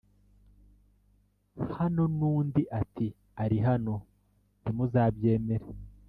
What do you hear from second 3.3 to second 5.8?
ari hano ntimuzabyemere